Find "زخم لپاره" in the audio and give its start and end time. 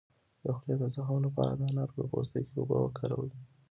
0.95-1.53